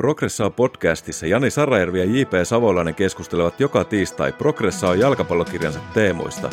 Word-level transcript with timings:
Progressaa 0.00 0.50
podcastissa 0.50 1.26
Jani 1.26 1.50
Sarajärvi 1.50 1.98
ja 1.98 2.04
J.P. 2.04 2.30
Savolainen 2.44 2.94
keskustelevat 2.94 3.60
joka 3.60 3.84
tiistai 3.84 4.32
Progressaa 4.32 4.94
jalkapallokirjansa 4.94 5.80
teemoista. 5.94 6.50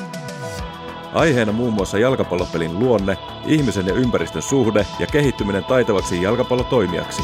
Aiheena 1.14 1.52
muun 1.52 1.74
muassa 1.74 1.98
jalkapallopelin 1.98 2.80
luonne, 2.80 3.18
ihmisen 3.46 3.88
ja 3.88 3.94
ympäristön 3.94 4.42
suhde 4.42 4.86
ja 5.00 5.08
kehittyminen 5.08 5.64
taitavaksi 5.64 6.22
jalkapallotoimijaksi. 6.22 7.24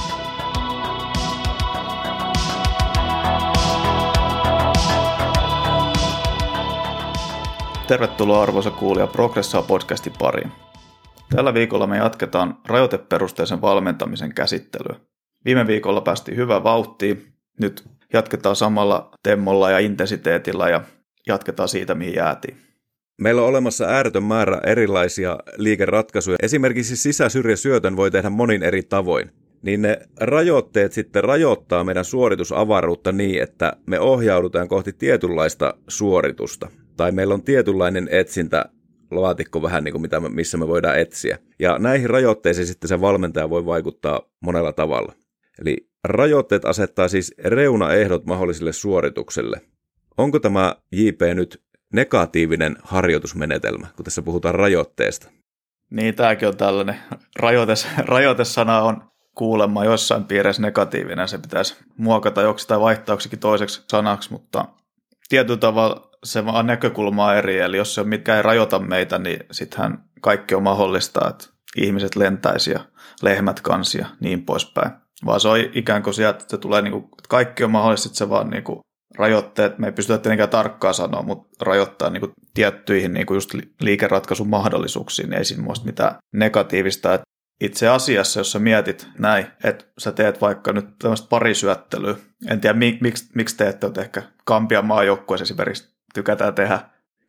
Tervetuloa 7.88 8.42
arvoisa 8.44 8.72
kuulija 8.72 9.08
Progressaa 9.08 9.62
podcastin 9.62 10.14
pariin. 10.20 10.52
Tällä 11.36 11.54
viikolla 11.54 11.88
me 11.88 11.98
jatketaan 11.98 12.58
rajoiteperusteisen 12.68 13.62
valmentamisen 13.62 14.34
käsittelyä. 14.34 15.13
Viime 15.46 15.68
viikolla 15.68 16.02
päästiin 16.02 16.38
hyvä 16.38 16.64
vauhtiin. 16.64 17.26
Nyt 17.60 17.84
jatketaan 18.14 18.56
samalla 18.56 19.12
temmolla 19.24 19.72
ja 19.72 19.80
intensiteetillä 19.80 20.70
ja 20.70 20.84
jatketaan 21.28 21.70
siitä, 21.70 21.96
mihin 21.96 22.16
jäätiin. 22.16 22.58
Meillä 23.22 23.42
on 23.42 23.48
olemassa 23.48 23.86
ääretön 23.86 24.24
määrä 24.24 24.62
erilaisia 24.66 25.40
liikeratkaisuja. 25.58 26.38
Esimerkiksi 26.42 26.96
sisäsyrjäsyötön 26.96 27.96
voi 27.96 28.12
tehdä 28.12 28.30
monin 28.30 28.64
eri 28.64 28.84
tavoin. 28.84 29.32
Niin 29.62 29.82
ne 29.82 30.00
rajoitteet 30.20 30.94
sitten 30.94 31.24
rajoittaa 31.24 31.84
meidän 31.84 32.06
suoritusavaruutta 32.06 33.12
niin, 33.12 33.44
että 33.44 33.74
me 33.86 34.00
ohjaudutaan 34.00 34.68
kohti 34.68 34.94
tietynlaista 34.94 35.74
suoritusta. 35.88 36.68
Tai 36.98 37.12
meillä 37.12 37.34
on 37.34 37.44
tietynlainen 37.44 38.08
etsintä 38.12 38.66
laatikko 39.12 39.62
vähän 39.62 39.84
niin 39.84 39.92
kuin 39.92 40.02
mitä 40.02 40.20
missä 40.20 40.58
me 40.58 40.68
voidaan 40.68 41.00
etsiä. 41.00 41.38
Ja 41.60 41.80
näihin 41.80 42.10
rajoitteisiin 42.10 42.68
sitten 42.68 42.88
se 42.88 43.02
valmentaja 43.02 43.50
voi 43.50 43.66
vaikuttaa 43.66 44.22
monella 44.40 44.74
tavalla. 44.74 45.14
Eli 45.60 45.90
rajoitteet 46.04 46.66
asettaa 46.66 47.08
siis 47.08 47.34
reunaehdot 47.44 48.26
mahdollisille 48.26 48.74
suoritukselle. 48.74 49.62
Onko 50.18 50.40
tämä 50.40 50.76
JP 50.92 51.22
nyt 51.34 51.62
negatiivinen 51.94 52.76
harjoitusmenetelmä, 52.84 53.88
kun 53.96 54.06
tässä 54.06 54.22
puhutaan 54.22 54.56
rajoitteesta? 54.56 55.32
Niin, 55.92 56.16
tämäkin 56.16 56.48
on 56.48 56.58
tällainen 56.58 56.96
rajoites, 57.40 57.88
rajoitesana 57.98 58.82
on 58.82 59.04
kuulemma 59.36 59.86
jossain 59.86 60.24
piirissä 60.24 60.62
negatiivinen. 60.62 61.28
Se 61.28 61.38
pitäisi 61.38 61.76
muokata 61.98 62.42
joksi 62.42 62.68
tai 62.68 62.80
vaihtaa 62.80 63.18
toiseksi 63.40 63.84
sanaksi, 63.92 64.32
mutta 64.32 64.66
tietyllä 65.30 65.60
tavalla 65.60 66.10
se 66.24 66.46
vaan 66.46 66.68
näkökulma 66.68 67.34
eri. 67.34 67.60
Eli 67.60 67.78
jos 67.78 67.96
se 67.96 68.04
mitkä 68.04 68.36
ei 68.36 68.42
rajoita 68.42 68.80
meitä, 68.80 69.20
niin 69.20 69.40
sittenhän 69.52 70.04
kaikki 70.22 70.56
on 70.56 70.64
mahdollista, 70.64 71.30
että 71.30 71.46
ihmiset 71.78 72.16
lentäisi 72.16 72.72
ja 72.72 72.80
lehmät 73.22 73.62
kansia 73.62 74.08
niin 74.20 74.46
poispäin 74.46 74.92
vaan 75.26 75.40
se 75.40 75.48
on 75.48 75.60
ikään 75.74 76.04
kuin 76.04 76.14
sieltä, 76.14 76.40
että 76.42 76.58
tulee 76.58 76.82
niin 76.82 76.92
kuin, 76.92 77.04
että 77.04 77.30
kaikki 77.30 77.64
on 77.64 77.72
mahdollista, 77.72 78.08
että 78.08 78.18
se 78.18 78.30
vaan 78.30 78.50
niin 78.50 78.64
kuin 78.64 78.80
rajoitteet, 79.18 79.78
me 79.78 79.88
ei 79.88 79.94
pystytä 79.94 80.18
tietenkään 80.18 80.50
tarkkaan 80.50 80.94
sanoa, 80.94 81.22
mutta 81.22 81.66
rajoittaa 81.66 82.10
niin 82.10 82.22
kuin 82.22 82.32
tiettyihin 82.54 83.14
niin 83.14 83.26
kuin 83.26 83.36
just 83.36 83.54
liikeratkaisun 83.82 84.50
mahdollisuuksiin, 84.50 85.30
niin 85.30 85.38
ei 85.38 85.46
siinä 85.46 85.64
muista 85.64 85.86
mitään 85.86 86.16
negatiivista. 86.34 87.14
Että 87.14 87.24
itse 87.62 87.88
asiassa, 87.88 88.40
jos 88.40 88.52
sä 88.52 88.60
mietit 88.60 89.08
näin, 89.20 89.48
että 89.64 89.86
sä 89.98 90.12
teet 90.12 90.42
vaikka 90.42 90.74
nyt 90.74 90.86
tämmöistä 91.00 91.28
parisyöttelyä, 91.30 92.16
en 92.50 92.62
tiedä 92.62 92.80
miksi, 93.02 93.30
miksi 93.36 93.58
teette, 93.58 93.88
että 93.88 94.02
ehkä 94.02 94.24
Kampian 94.46 94.86
maajoukkueessa 94.86 95.44
esimerkiksi 95.44 95.96
tykätään 96.14 96.54
tehdä. 96.54 96.80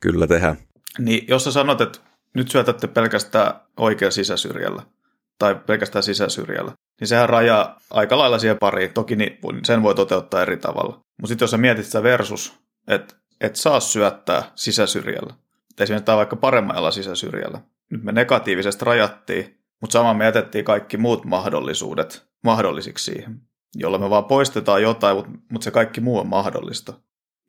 Kyllä 0.00 0.26
tehdään. 0.26 0.56
Niin 0.98 1.24
jos 1.28 1.44
sä 1.44 1.52
sanot, 1.52 1.80
että 1.80 1.98
nyt 2.34 2.50
syötätte 2.50 2.86
pelkästään 2.86 3.60
oikealla 3.76 4.10
sisäsyrjällä, 4.10 4.82
tai 5.38 5.54
pelkästään 5.54 6.02
sisäsyrjällä, 6.02 6.72
niin 7.00 7.08
sehän 7.08 7.28
rajaa 7.28 7.80
aika 7.90 8.18
lailla 8.18 8.38
siihen 8.38 8.58
pariin. 8.58 8.92
Toki 8.92 9.16
niin, 9.16 9.38
sen 9.64 9.82
voi 9.82 9.94
toteuttaa 9.94 10.42
eri 10.42 10.56
tavalla. 10.56 10.92
Mutta 10.92 11.28
sitten 11.28 11.44
jos 11.44 11.50
sä 11.50 11.58
mietit 11.58 11.86
sitä 11.86 12.02
versus, 12.02 12.54
että 12.88 13.14
et 13.40 13.56
saa 13.56 13.80
syöttää 13.80 14.42
sisäsyrjällä, 14.54 15.34
esimerkiksi 15.80 16.04
tai 16.04 16.16
vaikka 16.16 16.36
paremmalla 16.36 16.90
sisäsyrjällä. 16.90 17.60
Nyt 17.90 18.02
me 18.02 18.12
negatiivisesti 18.12 18.84
rajattiin, 18.84 19.58
mutta 19.80 19.92
samalla 19.92 20.14
me 20.14 20.24
jätettiin 20.24 20.64
kaikki 20.64 20.96
muut 20.96 21.24
mahdollisuudet 21.24 22.26
mahdollisiksi 22.44 23.04
siihen, 23.04 23.40
jolla 23.74 23.98
me 23.98 24.10
vaan 24.10 24.24
poistetaan 24.24 24.82
jotain, 24.82 25.16
mutta 25.16 25.30
mut 25.52 25.62
se 25.62 25.70
kaikki 25.70 26.00
muu 26.00 26.18
on 26.18 26.26
mahdollista. 26.26 26.92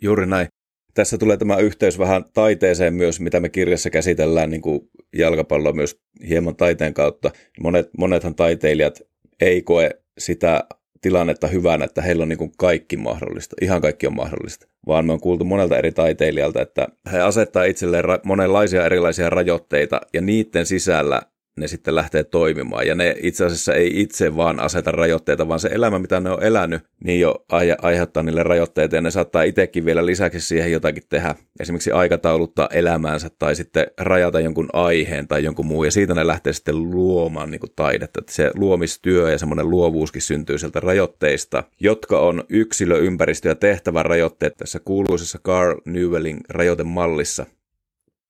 Juuri 0.02 0.26
näin. 0.26 0.48
Tässä 0.94 1.18
tulee 1.18 1.38
tämä 1.38 1.58
yhteys 1.58 2.00
vähän 2.00 2.26
taiteeseen 2.34 2.94
myös, 2.94 3.20
mitä 3.20 3.40
me 3.40 3.50
kirjassa 3.50 3.90
käsitellään 3.90 4.50
niin 4.50 4.62
kuin 4.62 4.82
jalkapalloa 5.18 5.74
myös 5.74 6.00
hieman 6.28 6.56
taiteen 6.56 6.94
kautta. 6.94 7.32
Monet, 7.60 7.90
monethan 7.98 8.36
taiteilijat 8.36 9.02
ei 9.42 9.62
koe 9.62 9.90
sitä 10.18 10.64
tilannetta 11.02 11.48
hyvänä, 11.48 11.86
että 11.86 12.02
heillä 12.02 12.22
on 12.22 12.30
niin 12.30 12.38
kuin 12.38 12.52
kaikki 12.58 12.98
mahdollista, 12.98 13.56
ihan 13.62 13.82
kaikki 13.82 14.08
on 14.08 14.16
mahdollista, 14.16 14.68
vaan 14.88 15.06
me 15.06 15.14
on 15.14 15.20
kuultu 15.20 15.46
monelta 15.46 15.78
eri 15.78 15.92
taiteilijalta, 15.92 16.62
että 16.62 16.88
he 17.12 17.20
asettaa 17.20 17.64
itselleen 17.64 18.06
ra- 18.06 18.22
monenlaisia 18.24 18.86
erilaisia 18.86 19.30
rajoitteita 19.30 20.02
ja 20.14 20.22
niiden 20.22 20.66
sisällä 20.66 21.22
ne 21.60 21.68
sitten 21.68 21.96
lähtee 21.96 22.24
toimimaan. 22.24 22.88
Ja 22.88 22.96
ne 22.96 23.16
itse 23.24 23.46
asiassa 23.46 23.74
ei 23.74 24.02
itse 24.02 24.36
vaan 24.36 24.60
aseta 24.60 24.92
rajoitteita, 24.92 25.48
vaan 25.48 25.60
se 25.60 25.70
elämä, 25.72 26.00
mitä 26.00 26.20
ne 26.20 26.30
on 26.30 26.44
elänyt, 26.44 26.82
niin 27.04 27.20
jo 27.20 27.46
ai- 27.52 27.76
aiheuttaa 27.82 28.24
niille 28.24 28.44
rajoitteita 28.44 28.96
ja 28.96 29.02
ne 29.02 29.12
saattaa 29.12 29.44
itsekin 29.44 29.86
vielä 29.86 30.06
lisäksi 30.06 30.40
siihen 30.40 30.72
jotakin 30.72 31.04
tehdä. 31.10 31.36
Esimerkiksi 31.60 31.92
aikatauluttaa 31.92 32.70
elämäänsä 32.72 33.30
tai 33.40 33.56
sitten 33.56 33.88
rajata 34.00 34.40
jonkun 34.40 34.70
aiheen 34.74 35.28
tai 35.28 35.44
jonkun 35.44 35.66
muu 35.66 35.84
ja 35.84 35.92
siitä 35.92 36.14
ne 36.14 36.28
lähtee 36.28 36.54
sitten 36.54 36.92
luomaan 36.92 37.52
niin 37.52 37.60
kuin 37.60 37.74
taidetta. 37.76 38.20
Että 38.20 38.34
se 38.34 38.52
luomistyö 38.56 39.32
ja 39.32 39.38
semmoinen 39.38 39.70
luovuuskin 39.70 40.22
syntyy 40.22 40.58
sieltä 40.58 40.80
rajoitteista, 40.80 41.64
jotka 41.80 42.20
on 42.20 42.44
yksilö, 42.50 42.98
ympäristö 42.98 43.50
ja 43.50 43.56
tehtävä 43.56 44.04
rajoitteet 44.04 44.58
tässä 44.58 44.80
kuuluisessa 44.80 45.40
Carl 45.46 45.80
Newellin 45.86 46.40
rajoitemallissa. 46.50 47.46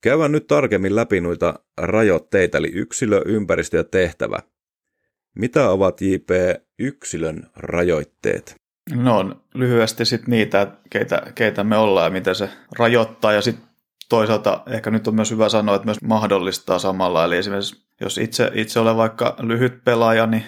Käydään 0.05 0.31
nyt 0.31 0.47
tarkemmin 0.47 0.95
läpi 0.95 1.21
noita 1.21 1.59
rajoitteita, 1.77 2.57
eli 2.57 2.71
yksilö, 2.73 3.21
ympäristö 3.25 3.77
ja 3.77 3.83
tehtävä. 3.83 4.39
Mitä 5.35 5.69
ovat 5.69 6.01
JP 6.01 6.29
yksilön 6.79 7.49
rajoitteet? 7.55 8.55
No 8.93 9.17
on 9.17 9.41
lyhyesti 9.53 10.05
sitten 10.05 10.31
niitä, 10.31 10.67
keitä, 10.89 11.21
keitä 11.35 11.63
me 11.63 11.77
ollaan 11.77 12.05
ja 12.05 12.09
miten 12.09 12.35
se 12.35 12.49
rajoittaa 12.79 13.33
ja 13.33 13.41
sitten 13.41 13.65
toisaalta 14.09 14.63
ehkä 14.67 14.91
nyt 14.91 15.07
on 15.07 15.15
myös 15.15 15.31
hyvä 15.31 15.49
sanoa, 15.49 15.75
että 15.75 15.85
myös 15.85 16.01
mahdollistaa 16.01 16.79
samalla. 16.79 17.25
Eli 17.25 17.37
esimerkiksi 17.37 17.85
jos 18.01 18.17
itse, 18.17 18.51
itse 18.53 18.79
olen 18.79 18.97
vaikka 18.97 19.35
lyhyt 19.39 19.83
pelaaja, 19.83 20.27
niin 20.27 20.43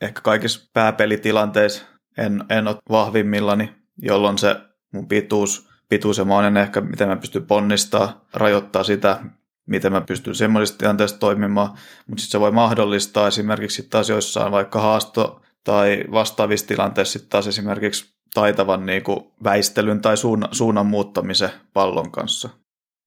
ehkä 0.00 0.20
kaikissa 0.20 0.70
pääpelitilanteissa 0.72 1.84
en, 2.18 2.44
en 2.48 2.68
ole 2.68 2.76
vahvimmillani, 2.90 3.72
jolloin 3.98 4.38
se 4.38 4.56
mun 4.92 5.08
pituus 5.08 5.71
pituus 5.92 6.18
ja 6.18 6.24
monen 6.24 6.56
ehkä, 6.56 6.80
miten 6.80 7.08
mä 7.08 7.16
pystyn 7.16 7.46
ponnistaa, 7.46 8.24
rajoittaa 8.34 8.84
sitä, 8.84 9.20
miten 9.66 9.92
mä 9.92 10.00
pystyn 10.00 10.34
semmoisissa 10.34 10.78
tilanteissa 10.78 11.18
toimimaan, 11.18 11.70
mutta 12.06 12.20
sitten 12.20 12.32
se 12.32 12.40
voi 12.40 12.52
mahdollistaa 12.52 13.28
esimerkiksi 13.28 13.82
taas 13.82 14.08
joissain 14.08 14.52
vaikka 14.52 14.80
haasto 14.80 15.40
tai 15.64 16.04
vastaavissa 16.12 16.66
tilanteissa 16.66 17.12
sitten 17.12 17.30
taas 17.30 17.46
esimerkiksi 17.46 18.14
taitavan 18.34 18.86
niin 18.86 19.02
kuin 19.02 19.20
väistelyn 19.44 20.00
tai 20.00 20.16
suunnan, 20.16 20.48
suunnan 20.52 20.86
muuttamisen 20.86 21.50
pallon 21.72 22.10
kanssa. 22.10 22.48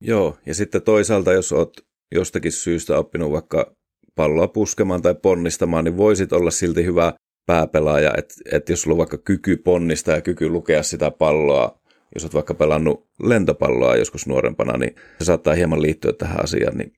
Joo, 0.01 0.37
ja 0.45 0.55
sitten 0.55 0.81
toisaalta, 0.81 1.33
jos 1.33 1.51
olet 1.51 1.85
jostakin 2.15 2.51
syystä 2.51 2.97
oppinut 2.97 3.31
vaikka 3.31 3.71
palloa 4.15 4.47
puskemaan 4.47 5.01
tai 5.01 5.15
ponnistamaan, 5.15 5.83
niin 5.83 5.97
voisit 5.97 6.33
olla 6.33 6.51
silti 6.51 6.85
hyvä 6.85 7.13
pääpelaaja, 7.45 8.11
että 8.17 8.33
et 8.51 8.69
jos 8.69 8.81
sulla 8.81 8.93
on 8.93 8.97
vaikka 8.97 9.17
kyky 9.17 9.57
ponnistaa 9.57 10.15
ja 10.15 10.21
kyky 10.21 10.49
lukea 10.49 10.83
sitä 10.83 11.11
palloa 11.11 11.84
jos 12.15 12.23
olet 12.23 12.33
vaikka 12.33 12.53
pelannut 12.53 13.07
lentopalloa 13.23 13.95
joskus 13.95 14.27
nuorempana, 14.27 14.77
niin 14.77 14.95
se 15.19 15.25
saattaa 15.25 15.55
hieman 15.55 15.81
liittyä 15.81 16.13
tähän 16.13 16.43
asiaan, 16.43 16.77
niin 16.77 16.93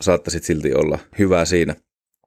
saattaisit 0.00 0.44
silti 0.44 0.74
olla 0.74 0.98
hyvä 1.18 1.44
siinä. 1.44 1.74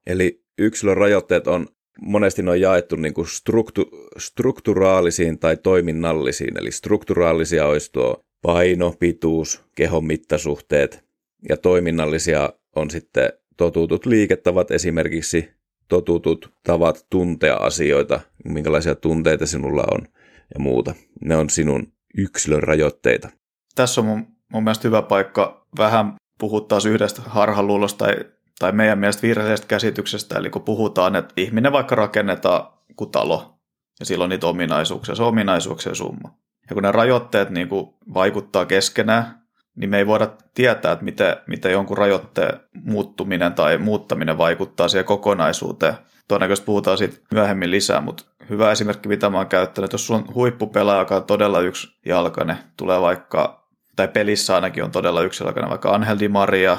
Eli 0.07 0.43
yksilön 0.57 0.97
rajoitteet 0.97 1.47
on 1.47 1.67
monesti 2.01 2.41
ne 2.43 2.51
on 2.51 2.61
jaettu 2.61 2.95
niin 2.95 3.13
kuin 3.13 3.27
struktu, 3.27 3.89
strukturaalisiin 4.17 5.39
tai 5.39 5.57
toiminnallisiin. 5.57 6.57
Eli 6.57 6.71
strukturaalisia 6.71 7.67
olisi 7.67 7.91
tuo 7.91 8.25
paino, 8.41 8.93
pituus, 8.99 9.61
kehon 9.75 10.05
mittasuhteet 10.05 11.03
ja 11.49 11.57
toiminnallisia 11.57 12.53
on 12.75 12.91
sitten 12.91 13.33
totutut 13.57 14.05
liiketavat 14.05 14.71
esimerkiksi 14.71 15.49
totutut 15.87 16.53
tavat 16.63 17.05
tuntea 17.09 17.55
asioita, 17.55 18.19
minkälaisia 18.45 18.95
tunteita 18.95 19.45
sinulla 19.45 19.83
on 19.91 20.07
ja 20.53 20.59
muuta. 20.59 20.95
Ne 21.21 21.35
on 21.35 21.49
sinun 21.49 21.93
yksilön 22.17 22.63
rajoitteita. 22.63 23.29
Tässä 23.75 24.01
on 24.01 24.07
mun, 24.07 24.27
mun 24.53 24.63
mielestä 24.63 24.87
hyvä 24.87 25.01
paikka 25.01 25.67
vähän 25.77 26.13
puhua 26.39 26.61
taas 26.61 26.85
yhdestä 26.85 27.21
harhaluulosta 27.25 28.05
tai, 28.05 28.15
tai 28.59 28.71
meidän 28.71 28.99
mielestä 28.99 29.21
virheellisestä 29.21 29.67
käsityksestä. 29.67 30.37
Eli 30.37 30.49
kun 30.49 30.61
puhutaan, 30.61 31.15
että 31.15 31.33
ihminen 31.37 31.71
vaikka 31.71 31.95
rakennetaan 31.95 32.67
kuin 32.95 33.11
talo 33.11 33.59
ja 33.99 34.05
silloin 34.05 34.29
niitä 34.29 34.47
ominaisuuksia, 34.47 35.15
se 35.15 35.23
on 35.23 35.29
ominaisuuksien 35.29 35.95
summa. 35.95 36.37
Ja 36.69 36.73
kun 36.73 36.83
ne 36.83 36.91
rajoitteet 36.91 37.49
niin 37.49 37.67
kuin 37.67 37.89
vaikuttaa 38.13 38.65
keskenään, 38.65 39.43
niin 39.75 39.89
me 39.89 39.97
ei 39.97 40.07
voida 40.07 40.31
tietää, 40.53 40.91
että 40.91 41.05
miten, 41.05 41.35
miten 41.47 41.71
jonkun 41.71 41.97
rajoitteen 41.97 42.59
muuttuminen 42.73 43.53
tai 43.53 43.77
muuttaminen 43.77 44.37
vaikuttaa 44.37 44.87
siihen 44.87 45.05
kokonaisuuteen. 45.05 45.93
Todennäköisesti 46.33 46.65
puhutaan 46.65 46.97
siitä 46.97 47.17
myöhemmin 47.31 47.71
lisää, 47.71 48.01
mutta 48.01 48.23
hyvä 48.49 48.71
esimerkki, 48.71 49.09
mitä 49.09 49.29
mä 49.29 49.37
oon 49.37 49.47
käyttänyt, 49.47 49.91
jos 49.91 50.11
on 50.11 50.25
huippupelaaja, 50.33 50.99
joka 50.99 51.15
on 51.15 51.23
todella 51.23 51.59
yksi 51.59 51.87
jalkainen, 52.05 52.57
tulee 52.77 53.01
vaikka, 53.01 53.67
tai 53.95 54.07
pelissä 54.07 54.55
ainakin 54.55 54.83
on 54.83 54.91
todella 54.91 55.21
yksi 55.21 55.43
jalkainen, 55.43 55.69
vaikka 55.69 55.91
Angel 55.95 56.19
Di 56.19 56.27
Maria 56.27 56.77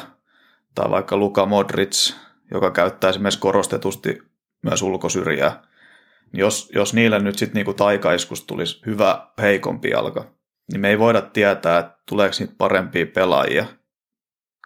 tai 0.74 0.90
vaikka 0.90 1.16
Luka 1.16 1.46
Modric, 1.46 2.14
joka 2.50 2.70
käyttää 2.70 3.10
esimerkiksi 3.10 3.40
korostetusti 3.40 4.18
myös 4.62 4.82
ulkosyrjää, 4.82 5.62
niin 6.32 6.40
jos, 6.40 6.70
jos 6.74 6.94
niille 6.94 7.18
nyt 7.18 7.38
sitten 7.38 7.54
niinku 7.54 7.74
taikaiskus 7.74 8.44
tulisi 8.44 8.82
hyvä 8.86 9.28
heikompi 9.42 9.90
jalka, 9.90 10.24
niin 10.72 10.80
me 10.80 10.90
ei 10.90 10.98
voida 10.98 11.22
tietää, 11.22 11.78
että 11.78 11.98
tuleeko 12.08 12.34
niitä 12.38 12.54
parempia 12.58 13.06
pelaajia, 13.06 13.64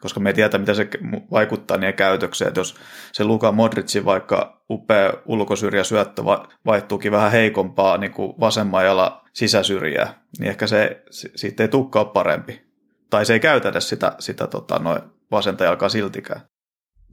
koska 0.01 0.21
me 0.21 0.31
ei 0.31 0.35
tiedä, 0.35 0.59
mitä 0.59 0.75
se 0.75 0.89
vaikuttaa 1.31 1.77
niiden 1.77 1.95
käytökseen. 1.95 2.49
Että 2.49 2.61
jos 2.61 2.77
se 3.13 3.25
Luka 3.25 3.53
Modricin 3.53 4.05
vaikka 4.05 4.63
upea 4.71 5.13
ulkosyrjä 5.27 5.85
syöttö 5.85 6.23
vaihtuukin 6.67 7.13
vähän 7.13 7.33
heikompaa 7.33 7.99
niin 7.99 8.13
kuin 8.13 8.35
vasemman 8.41 8.85
jala 8.85 9.25
sisäsyrjää, 9.33 10.23
niin 10.39 10.49
ehkä 10.49 10.67
se, 10.67 11.03
siitä 11.11 11.63
ei 11.63 11.69
tukkaa 11.69 12.05
parempi. 12.05 12.63
Tai 13.11 13.27
se 13.27 13.33
ei 13.33 13.41
käytä 13.41 13.81
sitä, 13.81 14.13
sitä 14.19 14.47
tota, 14.47 14.79
noin 14.79 15.03
vasenta 15.31 15.65
jalkaa 15.65 15.89
siltikään. 15.89 16.41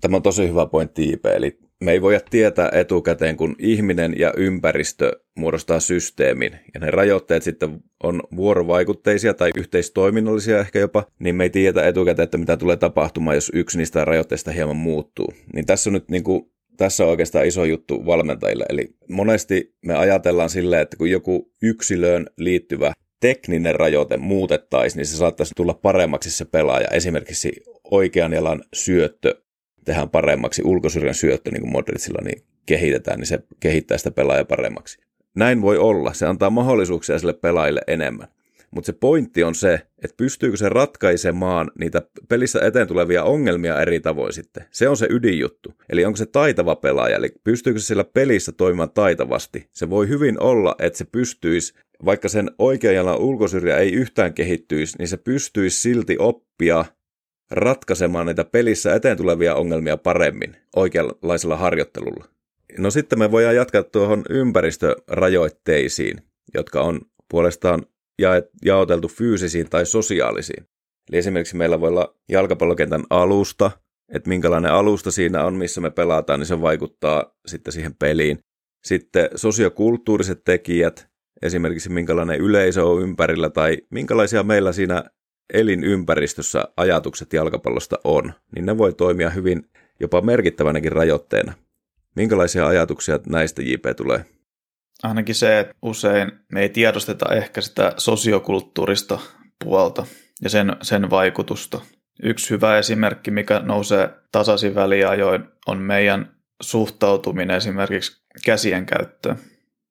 Tämä 0.01 0.15
on 0.15 0.23
tosi 0.23 0.49
hyvä 0.49 0.65
pointti, 0.65 1.11
JP. 1.11 1.25
Eli 1.25 1.59
me 1.83 1.91
ei 1.91 2.01
voida 2.01 2.19
tietää 2.29 2.69
etukäteen, 2.73 3.37
kun 3.37 3.55
ihminen 3.59 4.13
ja 4.19 4.33
ympäristö 4.37 5.11
muodostaa 5.35 5.79
systeemin, 5.79 6.59
ja 6.73 6.79
ne 6.79 6.91
rajoitteet 6.91 7.43
sitten 7.43 7.79
on 8.03 8.21
vuorovaikutteisia 8.35 9.33
tai 9.33 9.51
yhteistoiminnallisia 9.57 10.59
ehkä 10.59 10.79
jopa, 10.79 11.05
niin 11.19 11.35
me 11.35 11.43
ei 11.43 11.49
tiedä 11.49 11.87
etukäteen, 11.87 12.23
että 12.23 12.37
mitä 12.37 12.57
tulee 12.57 12.77
tapahtumaan, 12.77 13.37
jos 13.37 13.51
yksi 13.53 13.77
niistä 13.77 14.05
rajoitteista 14.05 14.51
hieman 14.51 14.75
muuttuu. 14.75 15.33
Niin 15.53 15.65
tässä 15.65 15.89
on 15.89 15.93
nyt 15.93 16.09
niin 16.09 16.23
kuin 16.23 16.51
tässä 16.77 17.03
on 17.03 17.09
oikeastaan 17.09 17.45
iso 17.45 17.65
juttu 17.65 18.05
valmentajille. 18.05 18.65
Eli 18.69 18.95
monesti 19.09 19.75
me 19.85 19.95
ajatellaan 19.95 20.49
silleen, 20.49 20.81
että 20.81 20.97
kun 20.97 21.09
joku 21.09 21.51
yksilöön 21.61 22.27
liittyvä 22.37 22.93
tekninen 23.19 23.75
rajoite 23.75 24.17
muutettaisiin, 24.17 24.97
niin 24.97 25.05
se 25.05 25.17
saattaisi 25.17 25.53
tulla 25.55 25.73
paremmaksi 25.73 26.31
se 26.31 26.45
pelaaja. 26.45 26.87
Esimerkiksi 26.87 27.51
oikean 27.91 28.33
jalan 28.33 28.63
syöttö 28.73 29.44
tehdään 29.85 30.09
paremmaksi, 30.09 30.61
ulkosyrjän 30.65 31.15
syöttö, 31.15 31.51
niin 31.51 31.61
kuin 31.61 31.71
Modricilla, 31.71 32.21
niin 32.23 32.43
kehitetään, 32.65 33.19
niin 33.19 33.27
se 33.27 33.39
kehittää 33.59 33.97
sitä 33.97 34.11
pelaajaa 34.11 34.45
paremmaksi. 34.45 34.99
Näin 35.35 35.61
voi 35.61 35.77
olla, 35.77 36.13
se 36.13 36.25
antaa 36.25 36.49
mahdollisuuksia 36.49 37.19
sille 37.19 37.33
pelaajille 37.33 37.81
enemmän. 37.87 38.27
Mutta 38.71 38.85
se 38.85 38.93
pointti 38.93 39.43
on 39.43 39.55
se, 39.55 39.73
että 39.73 40.17
pystyykö 40.17 40.57
se 40.57 40.69
ratkaisemaan 40.69 41.71
niitä 41.79 42.01
pelissä 42.29 42.59
eteen 42.61 42.87
tulevia 42.87 43.23
ongelmia 43.23 43.81
eri 43.81 43.99
tavoin 43.99 44.33
sitten. 44.33 44.65
Se 44.71 44.89
on 44.89 44.97
se 44.97 45.07
ydinjuttu. 45.09 45.73
Eli 45.89 46.05
onko 46.05 46.17
se 46.17 46.25
taitava 46.25 46.75
pelaaja, 46.75 47.15
eli 47.15 47.29
pystyykö 47.43 47.79
se 47.79 47.85
sillä 47.85 48.03
pelissä 48.03 48.51
toimimaan 48.51 48.91
taitavasti. 48.91 49.69
Se 49.73 49.89
voi 49.89 50.07
hyvin 50.07 50.39
olla, 50.39 50.75
että 50.79 50.97
se 50.97 51.05
pystyisi, 51.05 51.73
vaikka 52.05 52.29
sen 52.29 52.51
oikean 52.59 52.95
jalan 52.95 53.19
ulkosyrjä 53.19 53.77
ei 53.77 53.93
yhtään 53.93 54.33
kehittyisi, 54.33 54.97
niin 54.97 55.07
se 55.07 55.17
pystyisi 55.17 55.81
silti 55.81 56.15
oppia 56.19 56.85
ratkaisemaan 57.51 58.25
näitä 58.25 58.43
pelissä 58.43 58.95
eteen 58.95 59.17
tulevia 59.17 59.55
ongelmia 59.55 59.97
paremmin 59.97 60.57
oikeanlaisella 60.75 61.57
harjoittelulla. 61.57 62.25
No 62.77 62.91
sitten 62.91 63.19
me 63.19 63.31
voidaan 63.31 63.55
jatkaa 63.55 63.83
tuohon 63.83 64.23
ympäristörajoitteisiin, 64.29 66.17
jotka 66.53 66.81
on 66.81 67.01
puolestaan 67.29 67.85
jaoteltu 68.65 69.07
fyysisiin 69.07 69.69
tai 69.69 69.85
sosiaalisiin. 69.85 70.67
Eli 71.09 71.17
esimerkiksi 71.17 71.55
meillä 71.55 71.81
voi 71.81 71.89
olla 71.89 72.15
jalkapallokentän 72.29 73.03
alusta, 73.09 73.71
että 74.13 74.29
minkälainen 74.29 74.71
alusta 74.71 75.11
siinä 75.11 75.45
on, 75.45 75.55
missä 75.55 75.81
me 75.81 75.91
pelataan, 75.91 76.39
niin 76.39 76.47
se 76.47 76.61
vaikuttaa 76.61 77.35
sitten 77.47 77.73
siihen 77.73 77.95
peliin. 77.95 78.39
Sitten 78.85 79.29
sosiokulttuuriset 79.35 80.43
tekijät, 80.43 81.07
esimerkiksi 81.41 81.89
minkälainen 81.89 82.39
yleisö 82.39 82.85
on 82.85 83.01
ympärillä 83.01 83.49
tai 83.49 83.77
minkälaisia 83.89 84.43
meillä 84.43 84.71
siinä 84.71 85.03
elinympäristössä 85.53 86.65
ajatukset 86.77 87.33
jalkapallosta 87.33 87.99
on, 88.03 88.33
niin 88.55 88.65
ne 88.65 88.77
voi 88.77 88.93
toimia 88.93 89.29
hyvin 89.29 89.69
jopa 89.99 90.21
merkittävänäkin 90.21 90.91
rajoitteena. 90.91 91.53
Minkälaisia 92.15 92.67
ajatuksia 92.67 93.19
näistä 93.29 93.61
JP 93.61 93.85
tulee? 93.97 94.25
Ainakin 95.03 95.35
se, 95.35 95.59
että 95.59 95.75
usein 95.81 96.31
me 96.51 96.61
ei 96.61 96.69
tiedosteta 96.69 97.35
ehkä 97.35 97.61
sitä 97.61 97.93
sosiokulttuurista 97.97 99.19
puolta 99.63 100.05
ja 100.41 100.49
sen, 100.49 100.75
sen 100.81 101.09
vaikutusta. 101.09 101.81
Yksi 102.23 102.49
hyvä 102.49 102.77
esimerkki, 102.77 103.31
mikä 103.31 103.59
nousee 103.59 104.09
tasaisin 104.31 104.75
väliajoin, 104.75 105.45
on 105.67 105.77
meidän 105.77 106.35
suhtautuminen 106.61 107.57
esimerkiksi 107.57 108.25
käsien 108.45 108.85
käyttöön. 108.85 109.37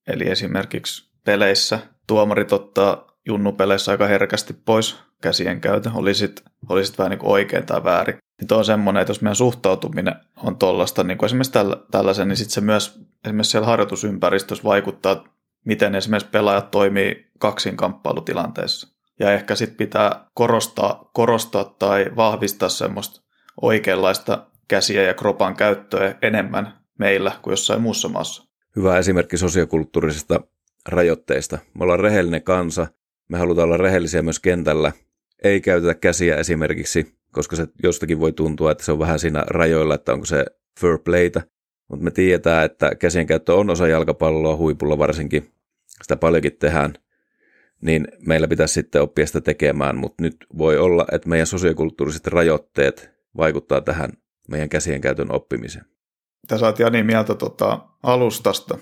Eli 0.06 0.28
esimerkiksi 0.28 1.10
peleissä 1.24 1.78
tuomarit 2.06 2.52
ottaa 2.52 3.18
junnupeleissä 3.26 3.92
aika 3.92 4.06
herkästi 4.06 4.52
pois 4.52 4.96
käsien 5.24 5.60
käytön, 5.60 5.92
oli 5.94 6.14
sitten 6.14 6.44
oli 6.68 6.86
sit 6.86 6.98
vähän 6.98 7.10
niin 7.10 7.20
oikein 7.22 7.66
tai 7.66 7.84
väärin. 7.84 8.18
Niin 8.40 8.48
tuo 8.48 8.58
on 8.58 8.64
semmoinen, 8.64 9.00
että 9.00 9.10
jos 9.10 9.20
meidän 9.20 9.36
suhtautuminen 9.36 10.14
on 10.36 10.56
tuollaista, 10.56 11.04
niin 11.04 11.18
kuin 11.18 11.26
esimerkiksi 11.26 11.52
tällä, 11.52 11.76
tällaisen, 11.90 12.28
niin 12.28 12.36
sitten 12.36 12.54
se 12.54 12.60
myös 12.60 13.00
esimerkiksi 13.24 13.50
siellä 13.50 13.66
harjoitusympäristössä 13.66 14.64
vaikuttaa, 14.64 15.24
miten 15.64 15.94
esimerkiksi 15.94 16.30
pelaajat 16.30 16.70
toimii 16.70 17.30
kaksinkamppailutilanteessa. 17.38 18.88
Ja 19.20 19.32
ehkä 19.32 19.54
sitten 19.54 19.76
pitää 19.76 20.26
korostaa, 20.34 21.10
korostaa 21.14 21.64
tai 21.64 22.06
vahvistaa 22.16 22.68
semmoista 22.68 23.22
oikeanlaista 23.62 24.46
käsiä 24.68 25.02
ja 25.02 25.14
kropan 25.14 25.56
käyttöä 25.56 26.14
enemmän 26.22 26.78
meillä 26.98 27.32
kuin 27.42 27.52
jossain 27.52 27.82
muussa 27.82 28.08
maassa. 28.08 28.44
Hyvä 28.76 28.98
esimerkki 28.98 29.36
sosiokulttuurisesta 29.36 30.40
rajoitteista. 30.88 31.58
Me 31.74 31.84
ollaan 31.84 32.00
rehellinen 32.00 32.42
kansa, 32.42 32.86
me 33.28 33.38
halutaan 33.38 33.64
olla 33.64 33.76
rehellisiä 33.76 34.22
myös 34.22 34.40
kentällä. 34.40 34.92
Ei 35.44 35.60
käytetä 35.60 35.94
käsiä 35.94 36.36
esimerkiksi, 36.36 37.14
koska 37.32 37.56
se 37.56 37.66
jostakin 37.82 38.20
voi 38.20 38.32
tuntua, 38.32 38.70
että 38.70 38.84
se 38.84 38.92
on 38.92 38.98
vähän 38.98 39.18
siinä 39.18 39.44
rajoilla, 39.46 39.94
että 39.94 40.12
onko 40.12 40.26
se 40.26 40.44
fair 40.80 40.98
playtä. 40.98 41.42
Mutta 41.88 42.04
me 42.04 42.10
tiedetään, 42.10 42.64
että 42.64 42.94
käsien 42.94 43.26
käyttö 43.26 43.54
on 43.54 43.70
osa 43.70 43.88
jalkapalloa 43.88 44.56
huipulla 44.56 44.98
varsinkin. 44.98 45.50
Sitä 46.02 46.16
paljonkin 46.16 46.56
tehdään. 46.58 46.94
Niin 47.80 48.08
meillä 48.26 48.48
pitäisi 48.48 48.74
sitten 48.74 49.02
oppia 49.02 49.26
sitä 49.26 49.40
tekemään, 49.40 49.96
mutta 49.96 50.22
nyt 50.22 50.36
voi 50.58 50.78
olla, 50.78 51.06
että 51.12 51.28
meidän 51.28 51.46
sosiokulttuuriset 51.46 52.26
rajoitteet 52.26 53.10
vaikuttaa 53.36 53.80
tähän 53.80 54.10
meidän 54.48 54.68
käsien 54.68 55.00
käytön 55.00 55.32
oppimiseen. 55.32 55.84
Tässä 56.48 56.66
olet 56.66 56.78
Jani 56.78 57.02
mieltä 57.02 57.34
tota, 57.34 57.78
alustasta. 58.02 58.78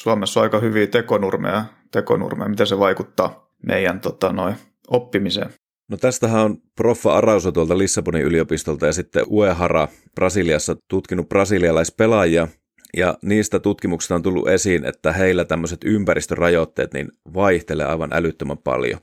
Suomessa 0.00 0.40
on 0.40 0.44
aika 0.44 0.58
hyviä 0.60 0.86
tekonurmeja, 0.86 1.64
tekonurmeja. 1.90 2.48
Miten 2.48 2.66
se 2.66 2.78
vaikuttaa 2.78 3.54
meidän 3.66 4.00
tota, 4.00 4.32
noi, 4.32 4.52
oppimiseen? 4.88 5.50
No 5.90 5.96
tästähän 5.96 6.44
on 6.44 6.56
Proffa 6.76 7.14
Arauso 7.14 7.52
tuolta 7.52 7.78
Lissabonin 7.78 8.22
yliopistolta 8.22 8.86
ja 8.86 8.92
sitten 8.92 9.24
Uehara 9.30 9.88
Brasiliassa 10.14 10.76
tutkinut 10.88 11.28
brasilialaispelaajia. 11.28 12.48
Ja 12.96 13.18
niistä 13.22 13.58
tutkimuksista 13.58 14.14
on 14.14 14.22
tullut 14.22 14.48
esiin, 14.48 14.84
että 14.84 15.12
heillä 15.12 15.44
tämmöiset 15.44 15.80
ympäristörajoitteet 15.84 16.94
niin 16.94 17.08
vaihtelee 17.34 17.86
aivan 17.86 18.12
älyttömän 18.12 18.58
paljon. 18.58 19.00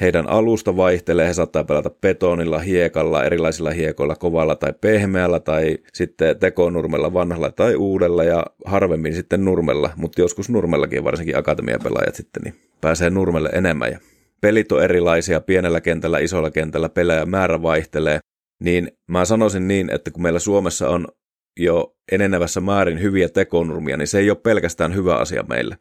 Heidän 0.00 0.28
alusta 0.28 0.76
vaihtelee, 0.76 1.28
he 1.28 1.34
saattaa 1.34 1.64
pelata 1.64 1.90
betonilla, 1.90 2.58
hiekalla, 2.58 3.24
erilaisilla 3.24 3.70
hiekoilla, 3.70 4.16
kovalla 4.16 4.56
tai 4.56 4.72
pehmeällä 4.80 5.40
tai 5.40 5.78
sitten 5.92 6.38
tekonurmella, 6.38 7.12
vanhalla 7.12 7.50
tai 7.50 7.74
uudella 7.76 8.24
ja 8.24 8.46
harvemmin 8.64 9.14
sitten 9.14 9.44
nurmella, 9.44 9.90
mutta 9.96 10.20
joskus 10.20 10.50
nurmellakin 10.50 11.04
varsinkin 11.04 11.36
akatemiapelaajat 11.36 12.14
sitten 12.14 12.42
niin 12.42 12.54
pääsee 12.80 13.10
nurmelle 13.10 13.48
enemmän. 13.52 13.90
Ja 13.92 13.98
pelit 14.40 14.72
on 14.72 14.84
erilaisia, 14.84 15.40
pienellä 15.40 15.80
kentällä, 15.80 16.18
isolla 16.18 16.50
kentällä, 16.50 16.88
pelejä 16.88 17.26
määrä 17.26 17.62
vaihtelee, 17.62 18.18
niin 18.62 18.88
mä 19.08 19.24
sanoisin 19.24 19.68
niin, 19.68 19.90
että 19.90 20.10
kun 20.10 20.22
meillä 20.22 20.38
Suomessa 20.38 20.88
on 20.88 21.08
jo 21.60 21.96
enenevässä 22.12 22.60
määrin 22.60 23.02
hyviä 23.02 23.28
tekonurmia, 23.28 23.96
niin 23.96 24.08
se 24.08 24.18
ei 24.18 24.30
ole 24.30 24.38
pelkästään 24.42 24.94
hyvä 24.94 25.16
asia 25.16 25.42
meille, 25.42 25.78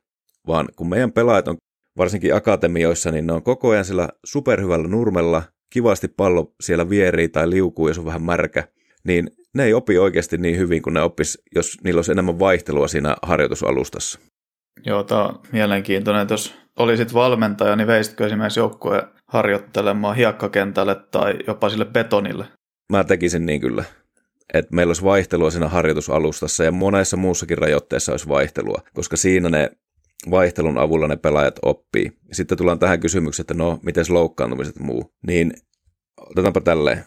vaan 0.48 0.68
kun 0.76 0.90
meidän 0.90 1.12
pelaajat 1.12 1.48
on 1.48 1.58
varsinkin 1.98 2.36
akatemioissa, 2.36 3.12
niin 3.12 3.28
ne 3.28 3.34
on 3.34 3.44
koko 3.44 3.70
ajan 3.70 3.86
sillä 3.86 4.10
superhyvällä 4.26 4.88
nurmella, 4.88 5.44
kivasti 5.74 6.08
pallo 6.08 6.54
siellä 6.62 6.90
vierii 6.90 7.30
tai 7.30 7.50
liukuu, 7.50 7.88
jos 7.88 8.00
on 8.00 8.06
vähän 8.06 8.24
märkä, 8.24 8.68
niin 9.04 9.32
ne 9.54 9.64
ei 9.64 9.74
opi 9.74 9.98
oikeasti 9.98 10.38
niin 10.38 10.58
hyvin 10.58 10.82
kuin 10.82 10.94
ne 10.94 11.02
oppis, 11.02 11.42
jos 11.56 11.78
niillä 11.84 12.00
olisi 12.00 12.12
enemmän 12.12 12.40
vaihtelua 12.40 12.88
siinä 12.88 13.16
harjoitusalustassa. 13.22 14.20
Joo, 14.86 15.04
tämä 15.04 15.26
on 15.26 15.40
mielenkiintoinen. 15.52 16.28
Jos 16.30 16.56
olisit 16.80 17.14
valmentaja, 17.14 17.76
niin 17.76 17.88
veisitkö 17.88 18.26
esimerkiksi 18.26 18.60
joukkueen 18.60 19.04
harjoittelemaan 19.28 20.16
hiekkakentälle 20.16 20.96
tai 21.12 21.40
jopa 21.48 21.70
sille 21.70 21.86
betonille? 21.86 22.46
Mä 22.92 23.04
tekisin 23.04 23.46
niin 23.46 23.62
kyllä. 23.62 23.84
Että 24.54 24.76
meillä 24.76 24.90
olisi 24.90 25.04
vaihtelua 25.04 25.52
siinä 25.52 25.68
harjoitusalustassa 25.68 26.64
ja 26.64 26.72
monessa 26.72 27.18
muussakin 27.18 27.58
rajoitteessa 27.58 28.12
olisi 28.12 28.28
vaihtelua, 28.28 28.82
koska 28.94 29.18
siinä 29.18 29.50
ne 29.50 29.72
vaihtelun 30.32 30.78
avulla 30.78 31.08
ne 31.08 31.16
pelaajat 31.16 31.60
oppii. 31.62 32.12
Sitten 32.32 32.58
tullaan 32.58 32.80
tähän 32.80 33.00
kysymykseen, 33.00 33.44
että 33.44 33.54
no, 33.54 33.80
miten 33.84 34.06
loukkaantumiset 34.10 34.80
muu. 34.80 35.14
Niin 35.28 35.54
otetaanpa 36.32 36.62
tälleen, 36.62 37.06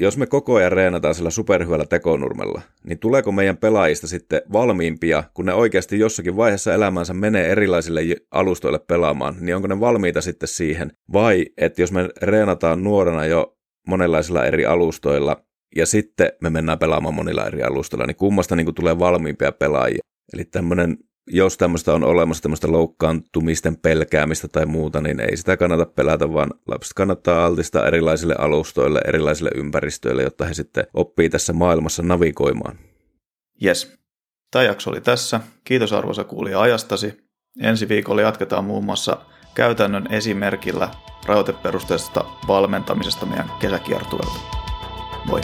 jos 0.00 0.16
me 0.16 0.26
koko 0.26 0.54
ajan 0.54 0.72
reenataan 0.72 1.14
sillä 1.14 1.30
superhyvällä 1.30 1.86
tekonurmella, 1.86 2.62
niin 2.84 2.98
tuleeko 2.98 3.32
meidän 3.32 3.56
pelaajista 3.56 4.06
sitten 4.06 4.42
valmiimpia, 4.52 5.24
kun 5.34 5.46
ne 5.46 5.54
oikeasti 5.54 5.98
jossakin 5.98 6.36
vaiheessa 6.36 6.74
elämänsä 6.74 7.14
menee 7.14 7.46
erilaisille 7.46 8.00
alustoille 8.30 8.78
pelaamaan, 8.78 9.36
niin 9.40 9.56
onko 9.56 9.68
ne 9.68 9.80
valmiita 9.80 10.20
sitten 10.20 10.48
siihen? 10.48 10.92
Vai 11.12 11.46
että 11.56 11.82
jos 11.82 11.92
me 11.92 12.08
reenataan 12.22 12.84
nuorena 12.84 13.26
jo 13.26 13.56
monenlaisilla 13.86 14.44
eri 14.44 14.66
alustoilla, 14.66 15.44
ja 15.76 15.86
sitten 15.86 16.32
me 16.40 16.50
mennään 16.50 16.78
pelaamaan 16.78 17.14
monilla 17.14 17.46
eri 17.46 17.62
alustoilla, 17.62 18.06
niin 18.06 18.16
kummasta 18.16 18.56
niin 18.56 18.74
tulee 18.74 18.98
valmiimpia 18.98 19.52
pelaajia. 19.52 19.98
Eli 20.34 20.44
tämmöinen 20.44 20.98
jos 21.26 21.58
tämmöistä 21.58 21.94
on 21.94 22.04
olemassa 22.04 22.42
tämmöistä 22.42 22.72
loukkaantumisten 22.72 23.76
pelkäämistä 23.76 24.48
tai 24.48 24.66
muuta, 24.66 25.00
niin 25.00 25.20
ei 25.20 25.36
sitä 25.36 25.56
kannata 25.56 25.86
pelätä, 25.86 26.32
vaan 26.32 26.50
lapset 26.66 26.92
kannattaa 26.92 27.46
altistaa 27.46 27.86
erilaisille 27.86 28.34
alustoille, 28.38 29.00
erilaisille 29.08 29.50
ympäristöille, 29.54 30.22
jotta 30.22 30.44
he 30.44 30.54
sitten 30.54 30.86
oppii 30.94 31.30
tässä 31.30 31.52
maailmassa 31.52 32.02
navigoimaan. 32.02 32.78
Yes. 33.64 33.98
Tämä 34.50 34.64
jakso 34.64 34.90
oli 34.90 35.00
tässä. 35.00 35.40
Kiitos 35.64 35.92
arvoisa 35.92 36.24
kuulija 36.24 36.60
ajastasi. 36.60 37.24
Ensi 37.60 37.88
viikolla 37.88 38.22
jatketaan 38.22 38.64
muun 38.64 38.84
muassa 38.84 39.16
käytännön 39.54 40.12
esimerkillä 40.12 40.88
rajoiteperusteisesta 41.26 42.24
valmentamisesta 42.48 43.26
meidän 43.26 43.50
kesäkiertueelta. 43.60 44.40
Moi! 45.26 45.40